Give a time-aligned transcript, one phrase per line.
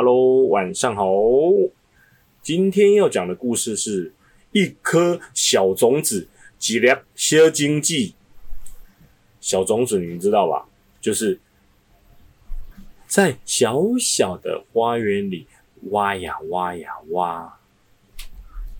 [0.00, 1.10] Hello，晚上好。
[2.40, 4.12] 今天要讲的故事是
[4.52, 6.86] 一颗小种子，几粒
[7.16, 8.14] 小经济。
[9.40, 10.68] 小种子，你们知道吧？
[11.00, 11.40] 就是
[13.08, 15.48] 在小小的花园里
[15.90, 17.58] 挖呀挖呀挖，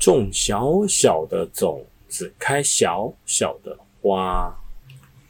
[0.00, 4.58] 种小小的种子，开小小的花。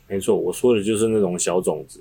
[0.06, 2.00] 没错，我说的就是那种小种子。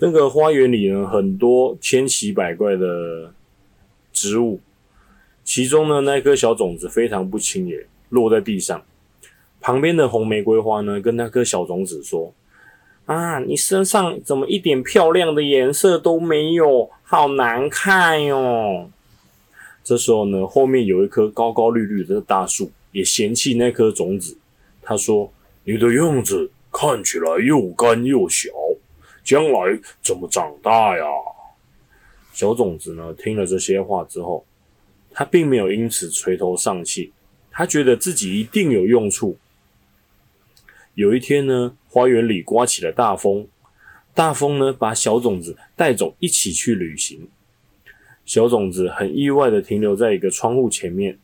[0.00, 3.32] 那个花园里呢，很多千奇百怪的
[4.12, 4.60] 植物，
[5.42, 8.80] 其中呢，那颗小种子非常不轻也，落在地上。
[9.60, 12.32] 旁边的红玫瑰花呢，跟那颗小种子说
[13.06, 16.88] ：“啊，你身上怎么一点漂亮的颜色都没有？
[17.02, 18.88] 好难看哟！”
[19.82, 24.38] 这时候呢，后面有一棵高高绿绿的大树，也嫌弃那颗种子。
[24.80, 25.32] 他说
[25.64, 28.50] ：“你的样子。”看起来又干又小，
[29.28, 31.04] 将来怎么长大呀？
[32.32, 33.12] 小种子呢？
[33.12, 34.46] 听了这些话之后，
[35.10, 37.12] 他并没有因此垂头丧气，
[37.50, 39.36] 他觉得自己一定有用处。
[40.94, 43.46] 有一天呢，花园里刮起了大风，
[44.14, 47.28] 大风呢把小种子带走，一起去旅行。
[48.24, 51.18] 小种子很意外的停留在一个窗户前面，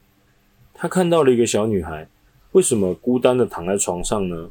[0.75, 2.06] 他看到了一个小女孩，
[2.52, 4.50] 为什么孤单的躺在床上呢？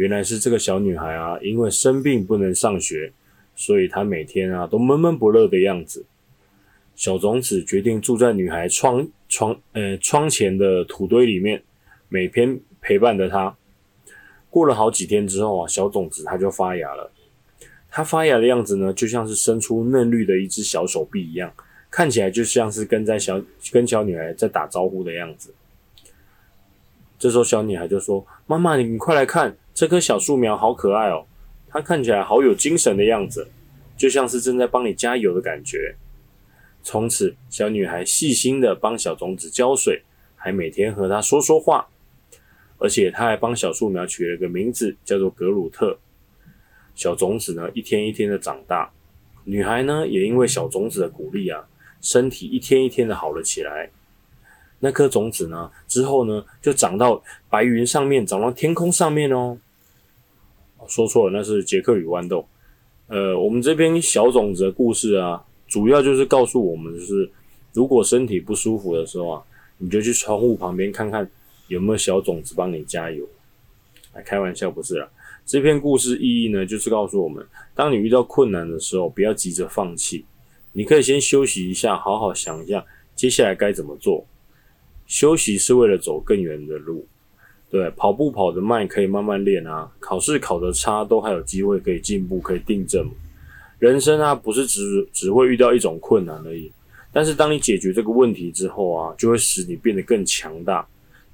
[0.00, 3.12] 原来是这个小女孩啊，因为生病不能上学，
[3.54, 6.06] 所以她每天啊都闷闷不乐的样子。
[6.96, 11.62] 小种子决定住在女孩窗窗呃窗前的土堆里面，
[12.08, 13.54] 每天陪伴着她。
[14.48, 17.12] 过了好几天之后啊，小种子它就发芽了。
[17.90, 21.52] 它发芽的样子呢，就像是伸出嫩绿的一只小手臂一样，
[21.90, 23.38] 看起来就像是跟在小
[23.70, 25.52] 跟小女孩在打招呼的样子。
[27.18, 31.26] 这时候小女孩就说：“妈妈，你快来看。”这棵小树苗好可爱哦，
[31.68, 33.48] 它看起来好有精神的样子，
[33.96, 35.96] 就像是正在帮你加油的感觉。
[36.82, 40.02] 从此，小女孩细心的帮小种子浇水，
[40.34, 41.88] 还每天和它说说话，
[42.78, 45.98] 而且她还帮小树苗取了个名字，叫做格鲁特。
[46.94, 48.90] 小种子呢，一天一天的长大，
[49.44, 51.66] 女孩呢，也因为小种子的鼓励啊，
[52.00, 53.90] 身体一天一天的好了起来。
[54.80, 59.58] 那颗种子呢，之后呢，就长到白云上面，长到天空上面哦。
[60.88, 62.46] 说错了，那是杰克与豌豆。
[63.06, 67.30] 呃，我们这边小种子的故事啊，主要就是告诉我们，就是
[67.72, 69.42] 如果身体不舒服的时候啊，
[69.78, 71.28] 你就去窗户旁边看看
[71.68, 73.26] 有没有小种子帮你加油。
[74.14, 75.08] 来开玩笑不是啦，
[75.46, 80.24] 这篇故事意义呢，就是告诉我们，当你遇到困难的时候，不要急着放弃，
[80.72, 84.24] 你可以先休息一下，好好想一下接下来该怎么做。
[85.06, 87.06] 休息是为了走更远的路。
[87.70, 93.08] 对，跑步跑得慢可以慢慢练啊，考试考得差都还有机会可以进步，可以订正。
[93.78, 96.72] 人生啊，不是只只会遇到一种困难而已，
[97.12, 100.84] 但是当你解决这个问题之后啊，就会使你变得更强大。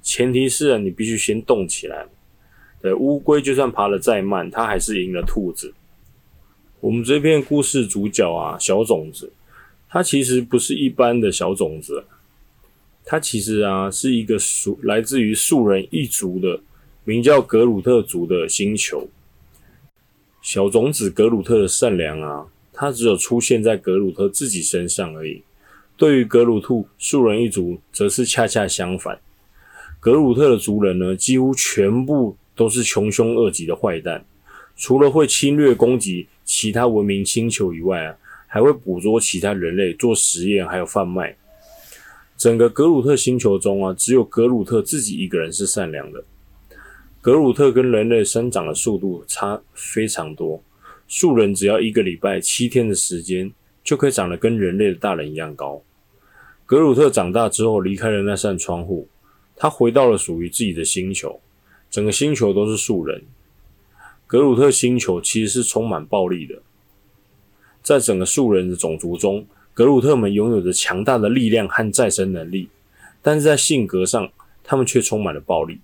[0.03, 2.05] 前提是啊，你必须先动起来。
[2.81, 5.73] 对，乌龟就算爬得再慢，它还是赢了兔子。
[6.79, 9.33] 我们这篇故事主角啊，小种子，
[9.89, 12.03] 它其实不是一般的小种子。
[13.09, 16.59] 它其实啊是一个属来自于树人一族的，
[17.05, 19.07] 名叫格鲁特族的星球。
[20.41, 25.41] 小种子格鲁特的善良啊，它只有出现在格鲁特自己身上而已。
[25.95, 29.17] 对于格鲁兔树人一族，则是恰恰相反。
[30.01, 34.25] 格鲁特的族人呢，几乎全部都是穷凶恶极的坏蛋，
[34.75, 38.17] 除了会侵略攻击其他文明星球以外啊，
[38.47, 41.37] 还会捕捉其他人类做实验，还有贩卖。
[42.37, 46.23] 整个格鲁特星球中啊，只有格鲁特自己一个人是善良的。
[47.19, 50.63] 格鲁特跟人类生长的速度差非常多，
[51.07, 53.51] 树人只要一个礼拜七天的时间，
[53.83, 55.81] 就可以长得跟人类的大人一样高。
[56.67, 59.07] 格鲁特长大之后离开了那扇窗户，
[59.55, 61.41] 他回到了属于自己的星球，
[61.89, 63.23] 整个星球都是树人。
[64.27, 66.61] 格鲁特星球其实是充满暴力的，
[67.81, 69.47] 在整个树人的种族中。
[69.77, 72.67] 格鲁特们拥有着强大的力量和再生能力，
[73.21, 74.27] 但是在性格上，
[74.63, 75.77] 他们却充满了暴力。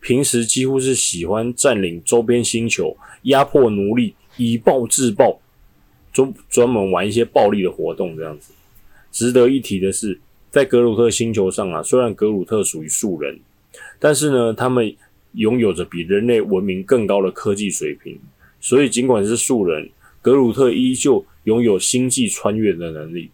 [0.00, 5.38] 平时几乎是喜欢占领周边星球，压迫奴隶，以暴制暴，
[6.10, 8.16] 专专门玩一些暴力的活动。
[8.16, 8.54] 这样子，
[9.12, 10.18] 值得一提的是，
[10.50, 13.38] 在格鲁特星球上啊，虽然格鲁特属于树人，
[13.98, 14.96] 但是呢，他们
[15.32, 18.18] 拥有着比人类文明更高的科技水平。
[18.58, 19.90] 所以，尽管是树人，
[20.22, 23.28] 格鲁特依旧拥有星际穿越的能力。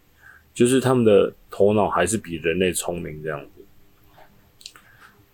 [0.61, 4.69] 就是他们的头脑还是比人类聪明这样子，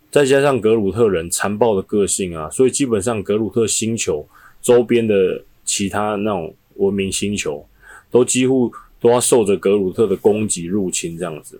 [0.10, 4.26] 再加上格鲁特人残暴的个性啊，所以基本上格鲁特星球
[4.62, 7.68] 周边的其他那种文明星球
[8.10, 8.72] 都几乎
[9.02, 11.60] 都要受着格鲁特的攻击入侵这样子。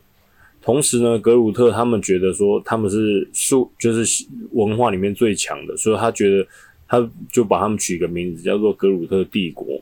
[0.62, 6.48] 同时呢，格鲁特他们觉得说他们是数就是文化里面最强的，所以他觉得
[6.88, 9.82] 他就把他们取个名字叫做格鲁特帝国。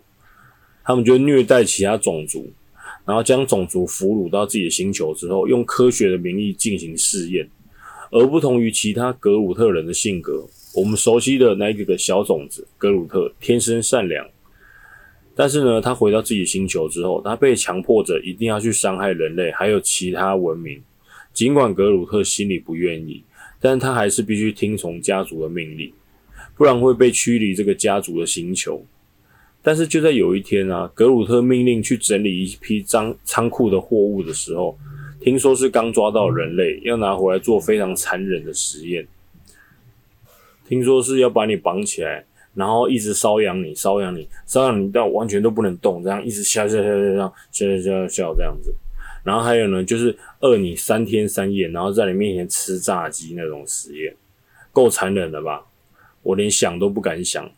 [0.83, 2.51] 他们就虐待其他种族，
[3.05, 7.47] 然后将种族俘虏到自己的星球之后，用科学的名义进行试验。
[8.11, 14.25] 而不同于其他格鲁特人的性格，我们熟悉的那一个小种子格鲁特天生善良。
[15.35, 20.81] 但是呢，他回到自己星球之后，他被强迫着一定要去伤害人类，还有其他文明。
[21.33, 23.21] 尽管格鲁特心里不愿意，
[23.59, 25.91] 但他还是必须听从家族的命令，
[26.55, 28.85] 不然会被驱离这个家族的星球。
[29.65, 34.77] 但是就在有一天啊，格鲁特命令去整理一批仓仓库的货物的时候，
[35.19, 39.07] 听说是刚抓到人类，要拿回来做非常残忍的实验。
[40.69, 42.23] 听说是要把你绑起来。
[42.53, 48.73] 然后一直瘙痒你，瘙痒你，瘙痒你到完全都不能动，这样一直笑笑笑笑笑笑笑笑这样子。
[49.23, 54.15] 然后还有呢，就是饿你三天三夜，然后在你面前吃炸鸡那种实验，
[54.71, 55.65] 够残忍的吧？
[56.21, 57.51] 我连想都不敢想。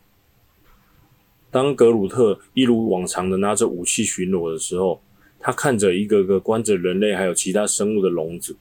[1.50, 5.00] 当格鲁特一如往常的拿着武器巡逻的时候，
[5.40, 8.56] 他看着一个个关着人类还有其他生物的笼子，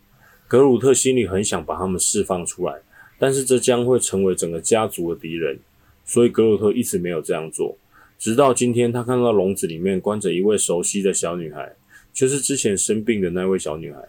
[0.48, 2.76] 格鲁特心里很想把他们释放出来，
[3.20, 5.60] 但是这将会成为整个家族的敌人。
[6.06, 7.78] 所以格鲁特一直没有这样做，
[8.18, 11.76] 直到今天，他看到笼子里面关着一位熟悉的小女孩，
[12.14, 14.00] 就是之前生病的那位小女孩。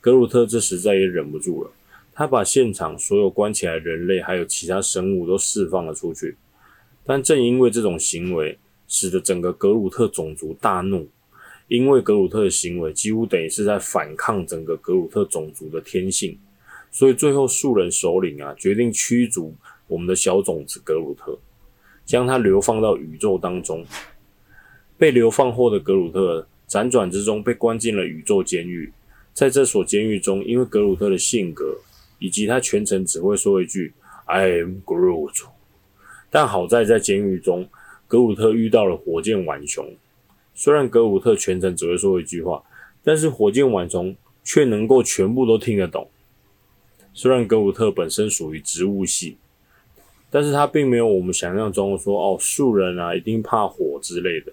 [0.00, 1.70] 格鲁特这时再也忍不住了，
[2.12, 6.36] 他把现场所有关起来人类还有其他生物都释放了出去。
[7.04, 8.58] 但正因为这种行为，
[8.88, 11.08] 使得整个格鲁特种族大怒，
[11.68, 16.38] 因为格鲁特的行为几乎等于是在反抗整个格鲁特种族的天性，
[16.90, 19.54] 所以最后树人首领啊决定驱逐。
[19.86, 21.38] 我们的小种子格鲁特
[22.06, 23.84] 将他流放到宇宙当中。
[24.96, 28.90] 被流放后的格鲁特辗转之中被关进了宇宙监狱。
[29.34, 31.76] 在这所监狱中，因为格鲁特的性格
[32.18, 33.92] 以及他全程只会说一句
[34.24, 35.44] “I am Groot”，
[36.34, 37.68] 但好在在监狱中，
[38.08, 39.94] 格鲁特遇到了火箭浣熊。
[40.52, 42.60] 虽然格鲁特全程只会说一句话，
[43.04, 46.10] 但是火箭浣熊却能够全部都听得懂。
[47.12, 49.36] 虽然格鲁特本身属于植物系。
[50.28, 54.52] 但是他并没有我们想象中说哦，树人啊一定怕火之类的。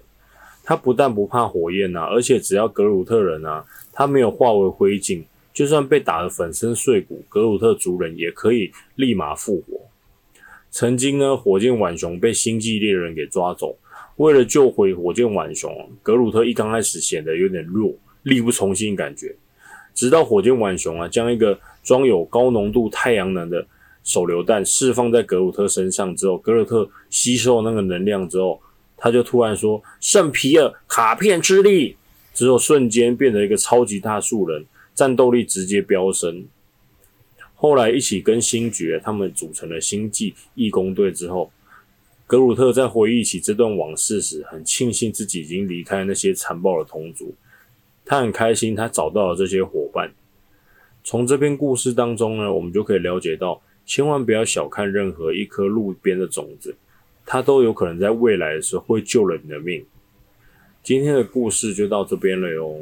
[0.62, 9.80] 他不但不怕火焰呐，而且只要格鲁特人啊，他没有化为灰烬，就算被打得粉身碎骨，格鲁特族人也可以立马复活。
[10.72, 13.76] 曾经呢，火箭浣熊被星际猎人给抓走，
[14.16, 15.70] 为了救回火箭浣熊，
[16.02, 19.36] 格鲁特一刚开始显得有点弱，力不从心感觉。
[19.94, 23.66] 直到火箭浣熊啊，将一个装有高浓度太阳能的
[24.02, 28.58] 手榴弹释放在格鲁特身上之后，格鲁特吸收那个能量之后，
[28.96, 31.96] 他就突然说：“圣皮尔卡片之力！”
[32.32, 34.64] 之后瞬间变成一个超级大树人，
[34.94, 36.46] 战斗力直接飙升。
[37.62, 41.52] 后来一起跟星爵他们组成了星际义工队之后，
[42.26, 47.36] 格鲁特在回忆起这段往事时，很庆幸自己已经离开那些残暴的同族。
[48.04, 50.12] 他很开心，他找到了这些伙伴。
[51.04, 53.62] 从这篇故事当中呢，我们就可以了解到。
[53.86, 56.74] 千万不要小看任何一颗路边的种子，
[57.24, 59.84] 它都有可能在未来的时候会救了你的命。
[60.82, 62.80] 今天的故事就到这边了哟。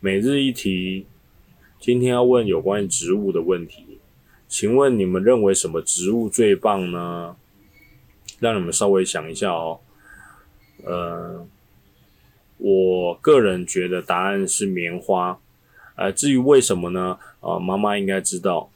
[0.00, 1.04] 每日一题，
[1.82, 3.98] 今天要问有关于植物的问题，
[4.46, 7.34] 请问你们认为什么植物最棒呢？
[8.38, 9.80] 让你们稍微想一下哦。
[10.84, 11.44] 呃，
[12.58, 15.40] 我个人觉得答案是棉花。
[15.96, 17.18] 呃，至于为什么呢？
[17.40, 18.70] 啊，妈妈应该知道。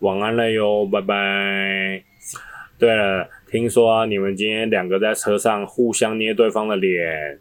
[0.00, 2.02] 晚安了哟，拜拜。
[2.76, 7.38] 对了，听说你们今天两个在车上互相捏对方的脸，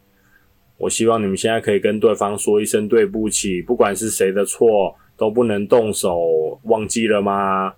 [0.77, 7.75] 我希望你们现在可以跟对方说一声对不起，不管是谁的错都不能动手，忘记了吗？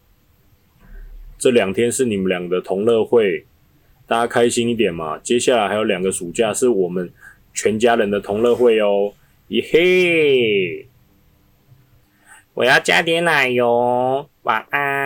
[1.38, 3.46] 这两天是你们两个同乐会，
[4.08, 5.20] 大家开心一点嘛。
[5.20, 7.12] 接下来还有两个暑假是我们
[7.54, 9.14] 全家人的同乐会哦，
[9.50, 10.88] 耶嘿。
[12.54, 15.05] 我要加点奶油，晚安。